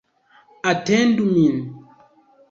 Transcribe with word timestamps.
Atendu 0.71 1.25
min! 1.33 1.55